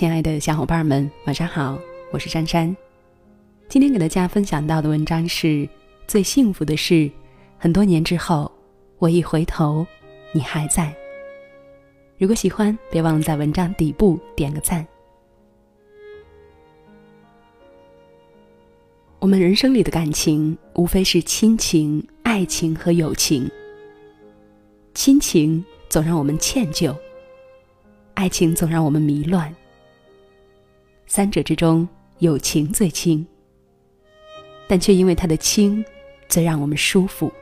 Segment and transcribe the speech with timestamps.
[0.00, 1.78] 亲爱的小伙伴们，晚上好，
[2.10, 2.74] 我是珊珊。
[3.68, 5.68] 今天给大家分享到的文章是：
[6.06, 7.10] 最幸福的事，
[7.58, 8.50] 很多年之后，
[8.96, 9.86] 我一回头，
[10.32, 10.90] 你还在。
[12.16, 14.86] 如果喜欢，别忘了在文章底部点个赞。
[19.18, 23.46] 我们人生里的感情，无非是亲情、爱情和友情。
[24.94, 26.96] 亲情总让我们歉疚，
[28.14, 29.54] 爱情总让我们迷乱。
[31.12, 31.88] 三者之中，
[32.20, 33.26] 友情最轻，
[34.68, 35.84] 但却因为它的轻，
[36.28, 37.32] 最让我们舒服。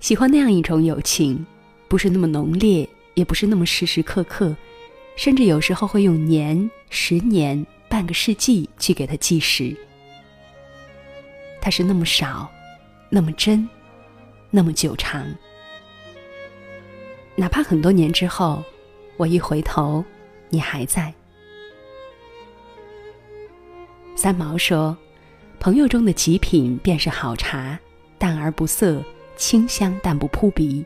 [0.00, 1.44] 喜欢那样一种友情，
[1.86, 4.56] 不是那么浓烈，也不是那么时时刻刻，
[5.16, 9.76] 甚至有时候会用年、十年、半个世纪去给它计时。
[11.60, 12.50] 它是那么少，
[13.10, 13.68] 那么真，
[14.50, 15.26] 那么久长。
[17.36, 18.64] 哪怕很多年之后，
[19.18, 20.02] 我一回头，
[20.50, 21.12] 你还在。
[24.16, 24.96] 三毛说
[25.60, 27.78] ：“朋友中的极品便是好茶，
[28.18, 29.02] 淡而不涩，
[29.36, 30.84] 清香但不扑鼻。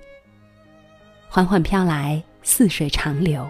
[1.28, 3.48] 缓缓飘来，似水长流。”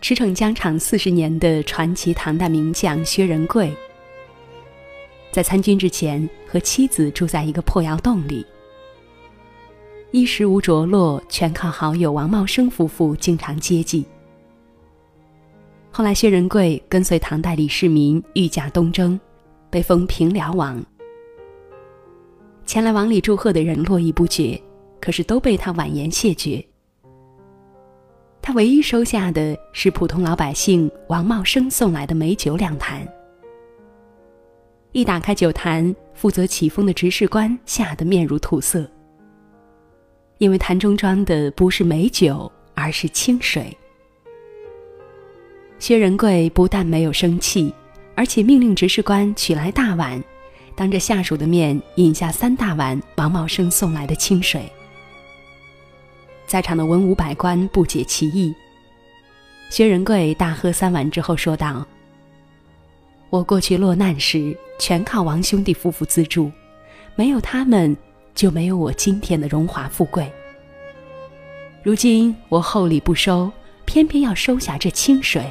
[0.00, 3.70] 驰骋疆场四十年的传奇唐代名将薛仁贵，
[5.30, 8.46] 在参军之前和妻子住在一个破窑洞里，
[10.10, 14.06] 衣食无着落，全靠好友王茂生夫妇经常接济。
[15.90, 19.20] 后来，薛仁贵跟随唐代李世民御驾东征，
[19.68, 20.82] 被封平辽王。
[22.64, 24.58] 前来王里祝贺的人络绎不绝，
[24.98, 26.64] 可是都被他婉言谢绝。
[28.40, 33.06] 他唯一收下的是普通老百姓王茂生送来的美酒两坛。
[34.92, 38.90] 一打开酒坛，负责起封的执事官吓得面如土色，
[40.38, 43.76] 因为坛中装的不是美酒，而是清水。
[45.78, 47.72] 薛仁贵不但没有生气，
[48.14, 50.22] 而且命令执事官取来大碗，
[50.74, 54.62] 当着下属的面饮下三大碗王茂生送来的清水。
[56.46, 58.54] 在场的文武百官不解其意。
[59.70, 61.86] 薛仁贵大喝三碗之后说道
[63.28, 66.50] ：“我过去落难时，全靠王兄弟夫妇资助，
[67.16, 67.94] 没有他们，
[68.38, 70.30] 就没有我今天的荣华富贵。
[71.82, 73.50] 如今我厚礼不收，
[73.84, 75.44] 偏偏要收下这清水。”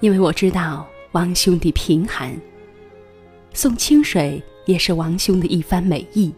[0.00, 2.36] 因为我知道王兄弟贫寒，
[3.54, 6.34] 送清水也是王兄的一番美意。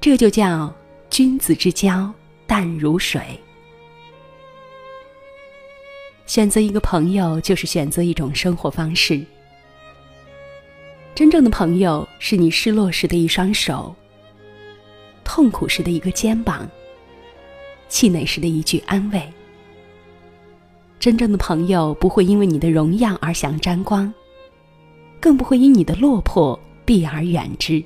[0.00, 0.74] 这就叫
[1.08, 2.12] 君子之交
[2.48, 3.22] 淡如水。
[6.26, 9.24] 选择一个朋友，就是选择一种生活方式。
[11.18, 13.92] 真正的朋友，是你失落时的一双手，
[15.24, 16.64] 痛苦时的一个肩膀，
[17.88, 19.20] 气馁时的一句安慰。
[21.00, 24.14] 真正的朋友不会因为你的荣耀而想沾光，
[25.18, 27.82] 更不会因你的落魄避而远之。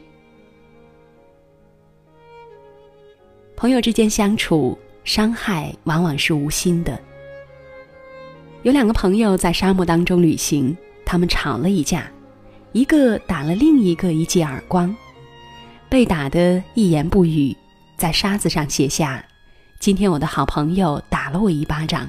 [3.56, 7.00] 朋友之间相处，伤害往往是无心的。
[8.62, 12.12] 有两个朋友在沙漠当中旅行，他们吵了一架，
[12.72, 14.94] 一个打了另一个一记耳光，
[15.91, 17.55] 被打的一言不语，
[17.99, 19.22] 在沙子上写下
[19.78, 22.09] ：“今天我的好朋友打了我一巴掌。”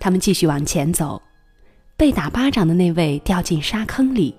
[0.00, 1.22] 他们继续往前走，
[1.96, 4.34] 被打巴掌的那位掉进沙坑里，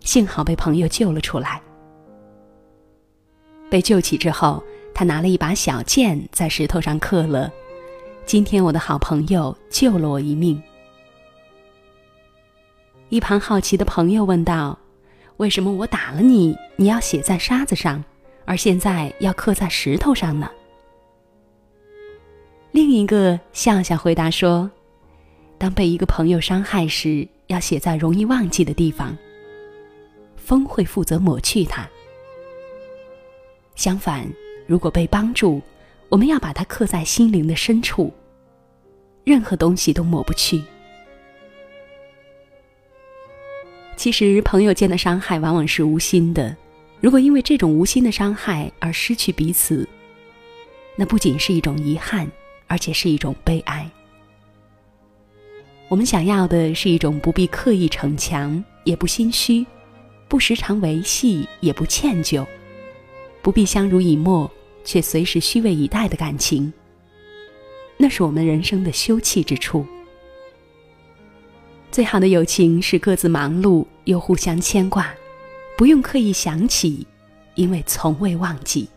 [0.00, 1.62] 幸好被朋友救了出来。
[3.70, 4.60] 被救起之后，
[4.92, 7.48] 他拿了一把小剑，在石头上刻了
[8.26, 10.60] ：“今天我的好朋友救了我一命。”
[13.10, 14.78] 一旁好奇的朋友问道
[15.38, 18.04] ：“为什么我打了你，你要写在沙子上，
[18.44, 20.50] 而现在要刻在石头上呢？”
[22.70, 24.70] 另一个笑笑回答说。
[25.60, 29.16] 当被一个朋友伤害时，要写在容易忘记的地方。
[30.36, 31.88] 风会负责抹去它。
[33.74, 34.32] 相反，
[34.68, 35.60] 如果被帮助，
[36.08, 38.12] 我们要把它刻在心灵的深处。
[39.24, 40.62] 任何东西都抹不去。
[43.98, 46.56] 其实，朋友间的伤害往往是无心的。
[47.00, 49.86] 如果因为这种无心的伤害而失去彼此，
[50.94, 52.30] 那不仅是一种遗憾，
[52.68, 53.90] 而且是一种悲哀。
[55.88, 59.66] 我们想要的是一种不必刻意逞强，也不心虚，
[60.28, 62.46] 不时常维系，也不歉疚，
[63.42, 64.48] 不必相濡以沫，
[64.84, 66.72] 却随时虚位以待的感情。
[67.96, 69.84] 那是我们人生的休憩之处。
[71.90, 75.12] 最好的友情是各自忙碌又互相牵挂，
[75.76, 77.06] 不用刻意想起，
[77.54, 78.88] 因为从未忘记。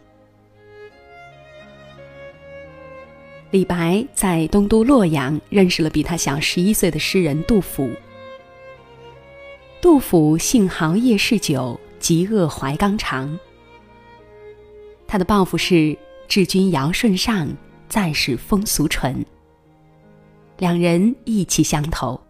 [3.50, 7.90] 李白在东都洛阳认识了比他小十一岁的诗人杜甫。
[9.82, 13.40] 杜甫性豪夜嗜酒，极恶怀刚肠。
[15.08, 15.98] 他的抱负是
[16.28, 17.50] 治君尧舜上，
[17.90, 19.26] 再使风俗淳。
[20.58, 22.22] 两人意气相投。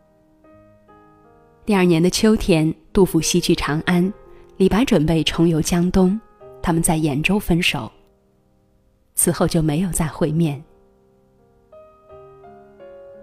[1.64, 4.12] 第二年的秋天，杜甫西去长安，
[4.58, 6.20] 李白准备重游江东，
[6.60, 7.90] 他们在兖州分手。
[9.14, 10.62] 此后就没有再会面。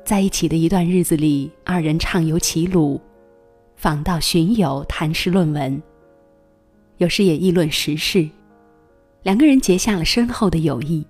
[0.05, 3.01] 在一起的一段日子里，二人畅游齐鲁，
[3.75, 5.83] 访道寻友，谈诗论文，
[6.99, 8.27] 有时也议论时事，
[9.25, 11.05] 两个人结下了深厚的友谊。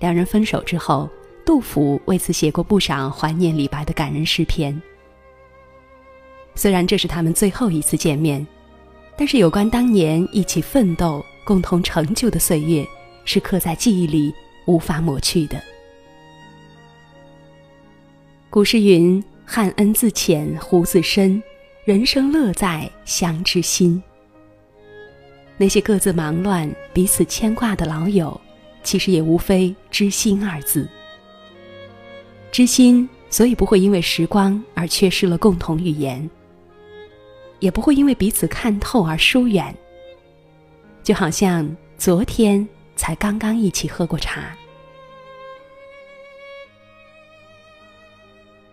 [0.00, 1.08] 两人分手之后，
[1.44, 4.80] 杜甫为此写过不少怀念李白的感人诗篇。
[6.56, 8.44] 虽然这是他们最后一次见面，
[9.16, 12.84] 但是有关当年一起奋斗、共同成就的岁月，
[13.24, 15.62] 是刻在记忆里无法抹去的。
[18.48, 21.42] 古诗云：“汉恩自浅胡自深，
[21.84, 24.02] 人生乐在相知心。”
[25.58, 28.38] 那些各自忙乱、彼此牵挂的老友，
[28.82, 30.88] 其实也无非“知心”二字。
[32.50, 36.28] 知心，所以不会因为时光而缺失了共同语言，
[37.60, 39.74] 也不会因为彼此看透而疏远。
[41.02, 42.66] 就好像昨天
[42.96, 44.54] 才刚刚一起喝过茶。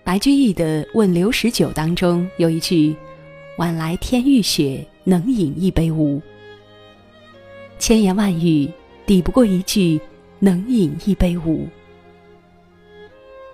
[0.03, 2.95] 白居易的《问刘十九》当中有一句
[3.57, 6.21] ：“晚来天欲雪，能饮一杯无？”
[7.79, 8.69] 千言万语
[9.05, 9.99] 抵不过一句
[10.39, 11.67] “能饮一杯无”。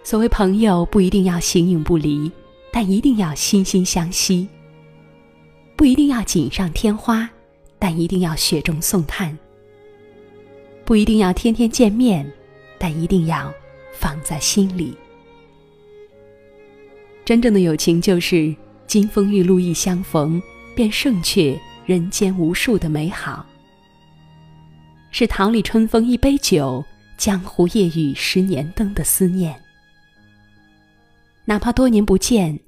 [0.03, 2.31] 所谓朋友，不一定要形影不离，
[2.71, 4.47] 但一定要心心相惜；
[5.79, 7.29] 不一定要锦上添花，
[7.79, 9.33] 但一定要雪中送炭；
[10.83, 12.29] 不一定要天天见面，
[12.77, 13.49] 但一定要
[13.93, 14.93] 放在心里。
[17.23, 18.53] 真正的友情就是
[18.87, 20.41] 金风玉露一相逢，
[20.75, 23.45] 便胜却人间无数的美好。
[25.11, 26.83] 是桃李春风一杯酒，
[27.17, 29.57] 江湖夜雨十年灯的思念。
[31.45, 32.59] 哪怕多年不见，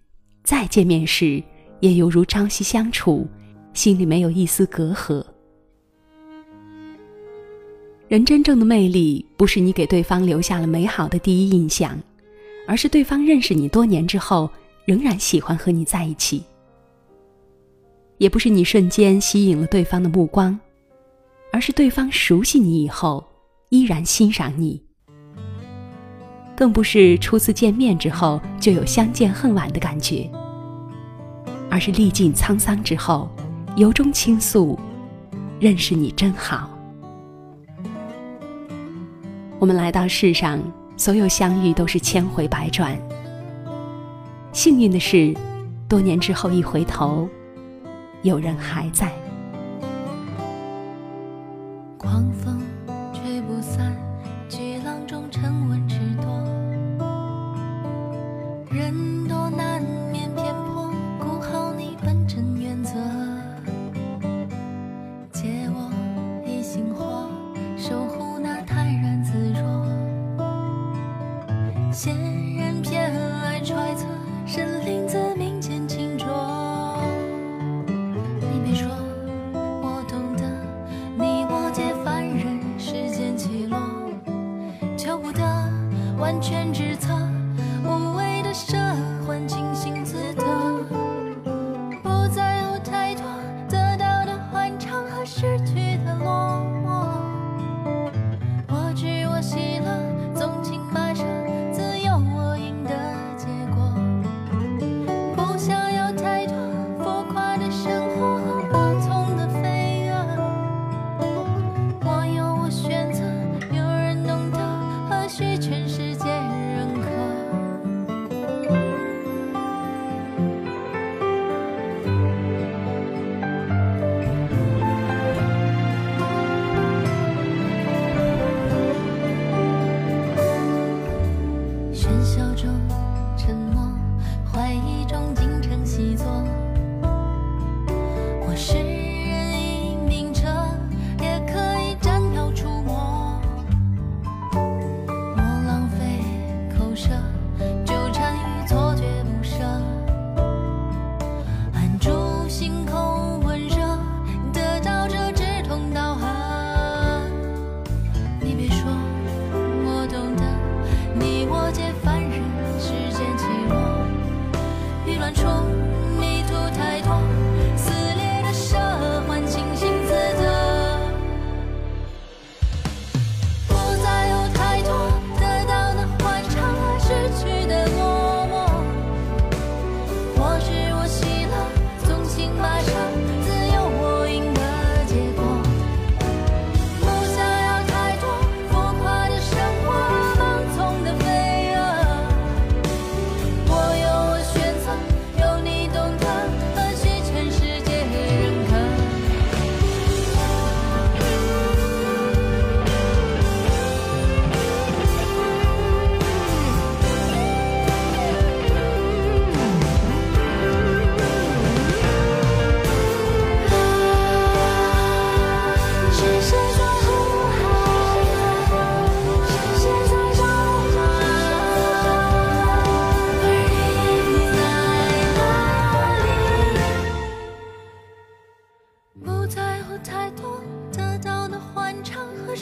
[0.45, 1.43] 再见面时，
[1.81, 3.27] 也犹如朝夕相处，
[3.73, 5.21] 心里没有一丝隔阂。
[8.07, 11.95] 人真正的魅力，不是你给对方留下了美好的第一印象。
[12.67, 14.49] 而是对方认识你多年之后，
[14.85, 16.39] 仍然喜欢和你在一起；
[18.17, 20.57] 也不是你瞬间吸引了对方的目光，
[21.51, 23.27] 而是对方熟悉你以后，
[23.69, 24.79] 依然欣赏你；
[26.55, 30.29] 更不是初次见面之后就有相见恨晚的感觉，
[31.71, 33.27] 而是历尽沧桑之后，
[33.75, 34.77] 由衷倾诉
[35.59, 36.69] ：“认识你真好。”
[39.57, 40.59] 我们来到世上。
[40.97, 42.95] 所有相遇都是千回百转。
[44.51, 45.35] 幸运的是，
[45.89, 47.27] 多年之后一回头，
[48.21, 49.11] 有人还在。
[51.97, 52.61] 狂风
[71.93, 72.15] 闲
[72.55, 74.05] 人偏爱揣测，
[74.45, 75.17] 神灵自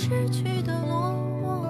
[0.10, 1.70] 失去的落寞，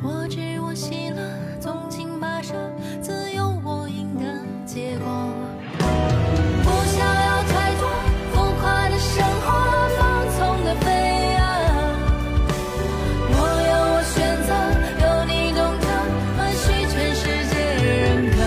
[0.00, 1.20] 我知我喜乐，
[1.58, 2.54] 纵情跋涉，
[3.02, 4.22] 自有我赢的
[4.64, 5.06] 结果。
[6.62, 7.90] 不想要太多
[8.30, 9.50] 浮夸的生活，
[9.98, 10.00] 盲
[10.38, 10.86] 从的悲
[11.34, 11.42] 哀。
[13.28, 14.48] 我要我选择，
[15.02, 15.84] 有你懂得，
[16.38, 18.38] 无需全世界认可。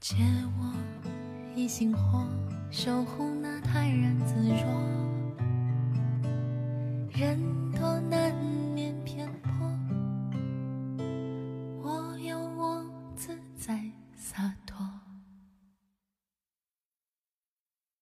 [0.00, 0.16] 借
[0.58, 0.60] 我
[1.54, 2.26] 一星火，
[2.72, 3.57] 守护那。
[3.70, 4.88] 泰然自若。
[7.12, 7.67] 人。